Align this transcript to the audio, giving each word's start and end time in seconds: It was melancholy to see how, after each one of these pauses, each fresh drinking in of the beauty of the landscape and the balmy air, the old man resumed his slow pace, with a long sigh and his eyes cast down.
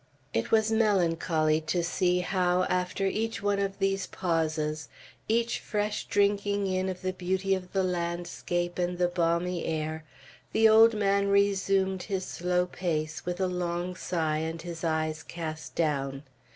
It 0.33 0.49
was 0.49 0.71
melancholy 0.71 1.61
to 1.67 1.83
see 1.83 2.21
how, 2.21 2.63
after 2.63 3.05
each 3.05 3.43
one 3.43 3.59
of 3.59 3.77
these 3.77 4.07
pauses, 4.07 4.89
each 5.27 5.59
fresh 5.59 6.05
drinking 6.05 6.65
in 6.65 6.89
of 6.89 7.03
the 7.03 7.13
beauty 7.13 7.53
of 7.53 7.71
the 7.71 7.83
landscape 7.83 8.79
and 8.79 8.97
the 8.97 9.07
balmy 9.09 9.63
air, 9.63 10.03
the 10.53 10.67
old 10.67 10.95
man 10.95 11.27
resumed 11.27 12.01
his 12.01 12.25
slow 12.25 12.65
pace, 12.65 13.27
with 13.27 13.39
a 13.39 13.45
long 13.45 13.95
sigh 13.95 14.37
and 14.39 14.63
his 14.63 14.83
eyes 14.83 15.21
cast 15.21 15.75
down. 15.75 16.23